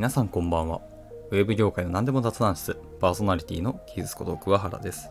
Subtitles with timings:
[0.00, 0.80] 皆さんこんばんは。
[1.30, 5.10] ウェブ業界の何でも雑談室、パーソナリティのキーズこと桑原です。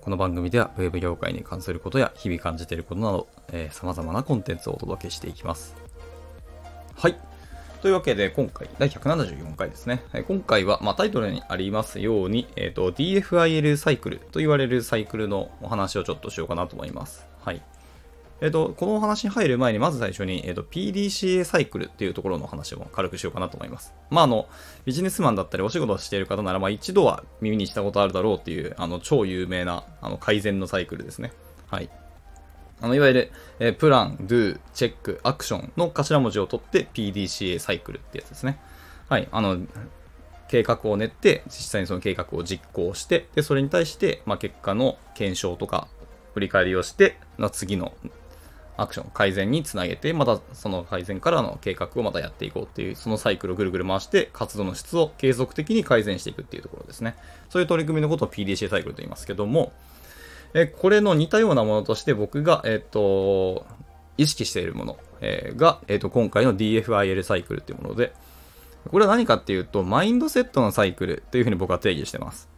[0.00, 5.74] この番組ではウェブ業界に関することや日々感じていることなど、えー、様々なコンテンツをお届けしていきます。
[6.94, 7.16] はい。
[7.80, 10.04] というわけで、今回、第174回ですね。
[10.28, 17.26] 今回は、まあ、タイトルにありますように、えっ、と、DFIL サイクルと言われるサイクルのお話をちょっとしようかなと思います。
[17.40, 17.60] はい。
[18.42, 23.94] えっ、と、このお話に入る前に、まず最初に、えっ、と、PDCA サイクルっていうところの話を軽くしようかなと思います。
[24.10, 24.48] まあ、あの、
[24.84, 31.32] ビジネスマンだったりお仕事をしている方なら、まあ、一度は耳にしたことあるだろうっていう、あの、超有名な、あの、改善のサイクルですね。
[31.70, 31.88] はい。
[32.80, 38.58] あの、いわゆる、えプラン、do、チェック、アクションの頭文字を取って PDCA サイクルってやつですね。
[39.08, 39.28] はい。
[39.30, 39.56] あの、
[40.48, 45.86] 計画を練って、実際にその計画を実行して、で、それに対して、まあ、結果の検証とか、
[46.34, 47.18] 振り返りをして、
[47.52, 47.92] 次の
[48.76, 57.14] アクション、改善につなげて、またその改善からの計画をまたやっていこうっていう、そのサイクルをぐるぐる回して、活動の質を継続的に改善していくっていうところですね。
[57.50, 59.72] そういう取り組みのことを PDCA サイクルと言いますけども、
[60.54, 63.66] えこれの似たようなものとして僕が、えっ、と、
[64.18, 68.12] 意識しているもの、えーが、えっ、と、今回の DFIL サイクルっていうもので、
[68.90, 72.48] これは何かっていうと、マインドセットのサイクルっていうふうに僕は定義してます。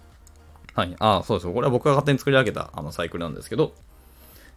[0.75, 0.97] はい。
[0.99, 1.53] あそうです。
[1.53, 3.75] これは僕が勝手に作り上げたあのサイクルなんですけど、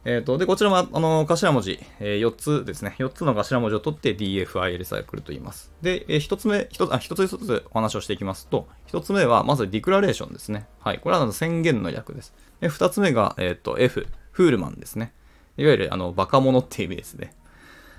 [0.06, 2.96] えっ、と、で、こちらも、あの、頭文字、えー4つですね。
[3.00, 5.72] 4つの頭文字を取って DFIL サイクルと言います。
[5.82, 10.68] で、えー1つ目、1つ、あ、1つ1つお話をしていきますと、1つ目は、まずディクラレーションですね。
[10.80, 11.00] はい。
[11.00, 12.34] これは宣言の略です。
[12.62, 15.14] で、2つ目が、えっ、と、F、フールマンですね。
[15.58, 17.34] いわゆる、あの、バカ者っていう意味ですね。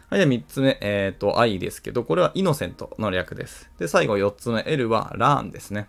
[0.09, 3.71] はい、で、3つ目、えっ、と、I ですけど、これはイノセントの略です。
[3.79, 5.89] で、最後4つ目、L はラーンですね。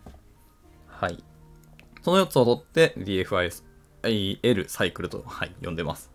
[0.87, 1.23] はい。
[2.01, 3.68] その4つを取って DFI
[4.03, 6.09] IL サイクルと、はい、呼んでます。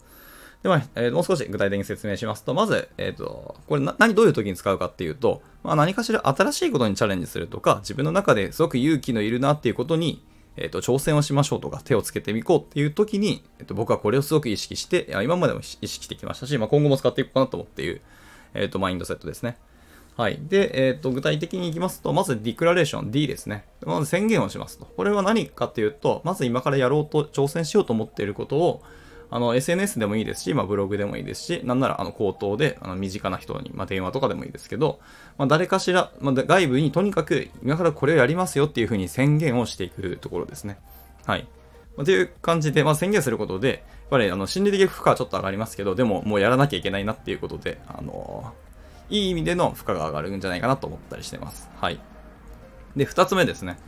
[0.62, 10.24] で、まあ、えーもう少し具体的に説明しますと、まず、えっ、と、これな何、どういう時に使うかっていうと、まあ、何かしら新しいことにチャレンジするとか、自分の中ですごく勇気のいるなっていうことに、
[10.56, 18.00] えっ、と、挑戦をしましょうとか、手をつけてみこうっていう時に、えっ、と、僕はこれをすごく意識して、今までも意識してきましたし、まあ、今後も使っていこうかなと思っている、
[18.54, 19.58] えっ、と、マインドセットですね。
[20.16, 20.38] はい。
[20.40, 23.64] で、えっ、と、具体的にいきますと、まずディクラレーション D ですね。
[23.84, 24.84] まず宣言をしますと。
[24.84, 28.82] これは何かっていうと、まず今からやろうと、挑戦しようと思っていることを、
[29.30, 35.00] あの、SNS でもいいですし、まあ、ブログでもいいですし、なんなら、あの、口頭で、あの、身近な人に、まあ、電話とかでもいいですけど、
[35.36, 40.78] まあ、誰かしら、まあ、外部にとにかく、今からこれをやりますよっていうふうに宣言をしていくところですね。
[41.26, 41.48] はい。
[41.96, 43.74] まあという感じで、まあ、宣言することで、や
[44.06, 48.52] っぱり、あの、心理的負荷はちょっと上がりますけど、でも、もうやらなきゃいけないなっていうことで、あの
[49.14, 51.70] いい意味での負荷が上がるんじゃないかなと思ったりしてます。
[51.76, 52.00] はい。
[52.96, 53.78] で、二つ目ですね。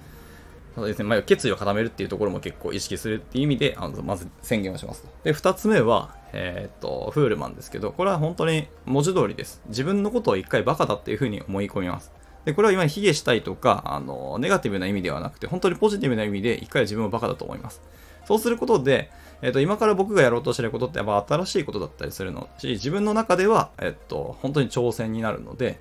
[0.77, 1.05] そうですね。
[1.05, 5.05] まあ、決意を固めるっていうところも結構意識するっていう意味で、あのまず宣言をします。
[5.25, 9.63] で、二つ目は、えーっと、フールマンですけど、これは本当に文字通りです。
[9.67, 12.13] 自分のことを一回バカだっていうふうに思い込みます。
[12.45, 17.83] で、これは今、卑下したいとか、あの、ネガティブな意味ではなくて、本当にポジティブな意味で一回自分をバカだと思います。
[18.27, 19.11] そうすることで、
[19.43, 25.81] えっ、と、今から僕がやろうとしてることってやっぱ新しいことだったりするのし、自分の中では、えっ、と、本当に挑戦になるので、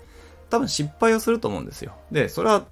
[0.49, 1.93] 多分失敗をすると思うんですよ。
[2.11, 2.65] で、それは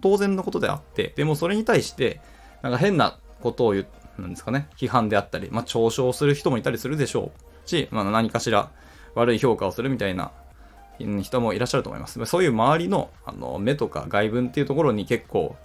[0.00, 2.20] 当然のことであって、でもそれに対して、
[2.62, 3.86] なんか変なことを言う、
[4.20, 7.32] なんですかね、批判であったり、まあ、嘲笑する人もいたりするでしょ
[7.64, 8.70] うし、まあ、何かしら
[9.14, 10.32] 悪い評価をするみたいな
[10.98, 12.24] 人もいらっしゃると思います。
[12.26, 15.56] そういう周りのあの目とか外文っていうところに結構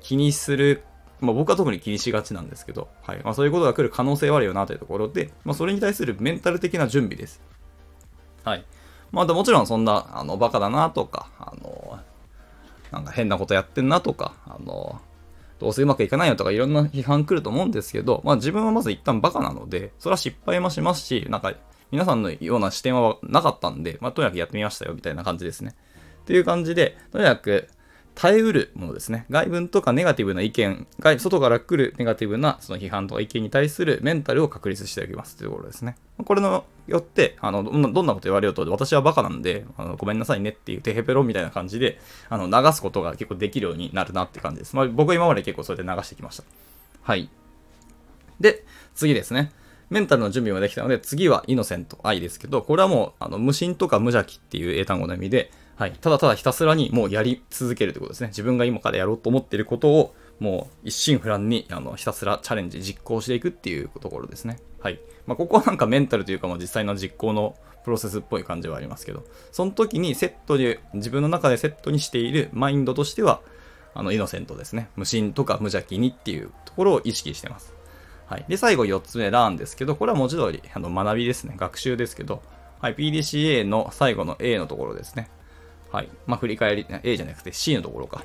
[0.00, 0.82] 気にする、
[1.20, 7.40] まあ、僕は特に気にしがちなんですけど、はいまあ、そういうことが来る可能性はあるよなというところで、まあ、それに対するメンタル的な準備です。
[8.44, 8.64] はい。
[9.10, 11.98] まあ、もちろんそんな、あの、バカだなとか、あの、
[12.90, 15.00] なんか変なことやってんなとか、あの、
[15.58, 21.52] どうせうまくいかないよとかいろんな批判来ると思うんですけど、まあ自分はまず一旦バカなので、それは失敗もしますし、なんか
[21.90, 25.74] 皆さんのような視点はなかったんで、まあとにかくやってみましたよみたいな感じですね。
[26.22, 27.68] っていう感じで、とにかく
[28.20, 29.26] 耐えうるものですね。
[29.30, 35.94] 外文とかネガティブな意見、外外から来るネガティブなその批判とか意見に対するメンタルを確立しておきますというところですね。
[36.24, 44.74] これのよって、あの、どんなこと言われようと、私はバカなんで、あのごめんなさいねっていうテヘペロみたいな感じで、あの、流すことが結構できるようになるなって感じです。
[44.74, 46.42] まあ僕は今まで結構それで流してきました。
[47.02, 47.30] はい。
[48.40, 48.64] で、
[48.96, 49.52] 次ですね。
[49.90, 55.92] メンタルの準備もできたので、次はイノセント、愛ですけど、これはもう、あの、無心とか無邪気っていう英単語の意味で、はい。
[55.92, 58.28] ただただひたすらにもうやり続けるということですね。
[58.28, 64.58] 自分が今からやろうと思っていることを、もう一心不乱に、あの、ひたすらチャレンジ、実行していくっていうところですね。
[64.80, 64.98] はい。
[65.28, 67.54] まあ、ここはなんかメンタルというか、まあ、実際の実行の
[67.84, 69.22] プロセスっぽい感じはありますけど、
[69.52, 73.40] その時にセットで、自分の中でセットにしているマインドとしては、
[73.94, 74.88] あの、イノセントですね。
[74.96, 77.72] 無心とか無邪気にっていうところを意識してます。
[78.26, 78.44] はい。
[78.48, 81.54] で、最後4つ目、ラーンですけど、これは文字通り、あの、学びですね。
[81.56, 82.42] 学習ですけど、
[82.80, 82.96] はい。
[82.96, 85.30] PDCA の最後の A のところですね。
[85.90, 86.08] はい。
[86.26, 88.24] まあ、振り返り、A じゃなくて C のところか。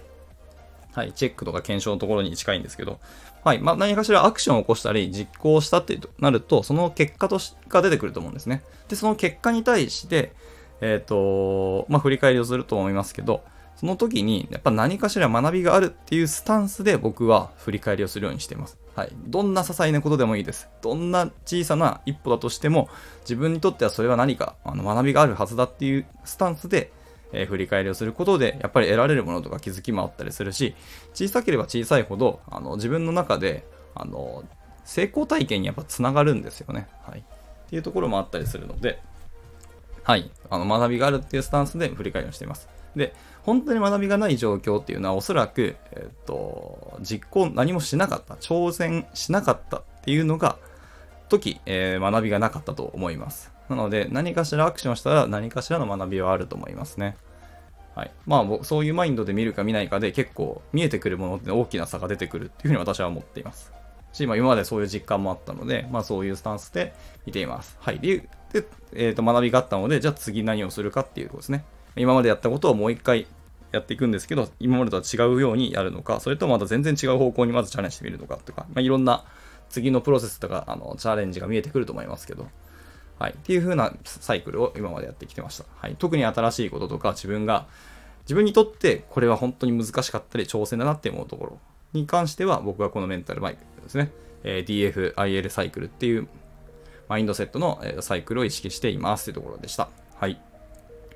[0.93, 1.13] はい。
[1.13, 2.99] チェックとか検証のところに近いんですけど、
[3.43, 3.59] はい。
[3.59, 8.63] まあ、何かしらアクションを起こしたり、実行したってなると、その結果としが出てくると思うんですね。
[8.87, 10.33] で、その結果に対して、
[10.81, 13.43] えっ、ー、と、まあ、振り返りをすると思いますけど、
[13.75, 18.77] その時に、やっぱ何かしら学びがあるっていうスタンスで僕は振り返りをするようにしています。
[18.95, 19.09] はい。
[19.27, 20.69] どんな些細なことでもいいです。
[20.81, 22.89] どんな小さな一歩だとしても、
[23.21, 26.93] 自分にとってはそれは何かあの学びがあるはずだっていうスタンスで、
[27.33, 30.75] えー、振り返りをすることで、やっぱり得られるものとか気づきもあったりするし、
[31.13, 33.65] 小さければ小さいほど、あの自分の中で、
[33.95, 34.43] あの、
[34.85, 36.87] 成功体験にやっぱつながるんですよね。
[37.03, 37.19] はい。
[37.19, 39.01] っていうところもあったりするので、
[40.03, 40.29] はい。
[40.49, 42.67] あの、学びがあるっていうスタンスで振り返りをしています。
[42.95, 50.57] で、本当に学びがない状況っていうのはおそらく、えっと、実行何もしなかった、挑戦しなかったっていうのが、
[51.29, 53.52] 時、えー、学びがなかったと思います。
[53.75, 57.17] なので、何かしらアクションしたら何かしらの学びはあると思いますね。
[57.95, 58.11] はい。
[58.25, 63.71] まあ、そういうマインドで見るか見ないかで結構見えてくるものって大きな差が出てくるっていうふうに私は思っています。
[64.13, 66.93] し、まあ、今までそういう実感もあったので、まあ、そういうスタンスで
[67.25, 67.77] 見ています。
[67.79, 67.99] はい。
[67.99, 71.65] で、でえっ、ー、と、学びがあったので、じゃあ次何をするかっていうことですね。
[71.95, 73.27] 今までやったことをもう一回
[73.71, 79.25] やっていくんですけど、今までとは違うようにやるのか、それとまた全然違う方向にまずチャレンジしてみるのかとか、まあ、いろんな
[79.69, 82.47] 次のプロセスとか、あの、チャレンジが見えてくると思いますけど、
[83.23, 83.31] はい。
[83.31, 85.63] っていう風なサイクルを今までやってきてました。
[85.77, 85.95] はい。
[85.97, 87.67] 特に新しいこととか、自分が、
[88.23, 91.59] 自分にとってこれは本当に難しかったり挑戦だなって思うところ
[91.93, 94.11] に関しては、僕はこのメンタルマイクですね、
[94.43, 96.27] え、DFIL サイクルっていう
[97.07, 99.87] マインドセットのサイクルを意識していますというところでした。
[100.15, 100.41] はい。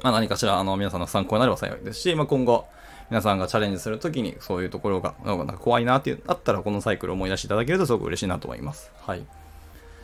[0.02, 2.68] まあ、何かしらあの皆さんの参考になれば幸いですし、まあ、今後
[3.10, 8.92] 皆さんがチャレンジするときにそういうところがなんか怖いなっていうあったらこのサイクルを思い出していただけるとすごく嬉しいなと思います。
[9.02, 9.26] はい。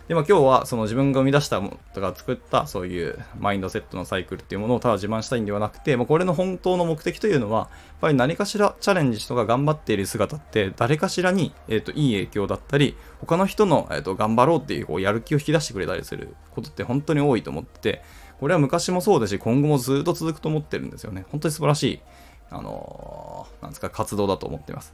[0.08, 7.70] で、まあ、今日はその自分が生み出したとか作ったそういうマインドセットのサイクルっていうものをただ自慢したいんではなくて、まあ、これの本当の目的というのは、やっ
[8.02, 18.04] ぱり何かしらチャレンジとか頑張っている姿って誰かしらに、えー、といい影響だったり、他の人の、えー、と頑張ろうっていうこうやる気を引き出してくれたりすることって本当に多いと思ってて、
[18.40, 21.26] これは昔もそうだし、今後もずっと続くと思ってるんですよね。
[21.32, 22.02] 本当に素晴らしい、
[22.50, 24.94] あのー、なんですか、活動だと思ってます。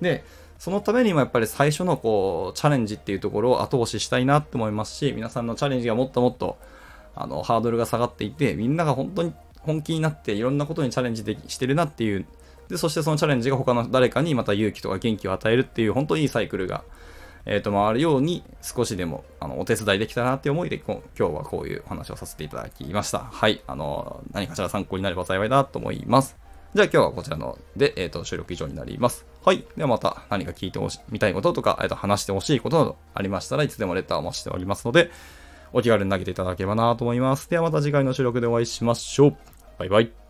[0.00, 0.24] で、
[0.58, 6.58] そのためにもやっぱり最初のこう、チャレンジっていうところを後押ししたいなって思いますし、皆さんのチャレンジがもっともっと、
[7.14, 12.26] あの、ハードルが下がっていて、みんなが本当に本気になっていろんなことにチャレンジでしてるなっていう、
[12.68, 16.82] で、そしてそのチャレンジが他の誰かにまた勇気とか元気を与えるっていう、本当にいいサイクルが、
[17.46, 23.20] えっ、ー、と、回るように少しでも、あの、お手伝いできたなって思いで、今日はこういうお話をさせていただきました。
[23.20, 23.62] はい。
[23.66, 26.36] あの、何かしら参考になれば幸いだと思います。
[26.74, 29.24] じゃあ今日はこちらので、えっ、ー、と、収録以上になります。
[29.44, 29.64] はい。
[29.76, 35.10] ではまた何か聞いてほしみたいこととか、えっ、ー、と、話してほしいことなどありましたらいつでもレターをお待ちしておりますので、
[35.72, 37.48] お気軽に投げていただければなと思います。
[37.48, 39.36] ではまた次回の収録でお会いしましょう。
[39.78, 40.27] バイバイ。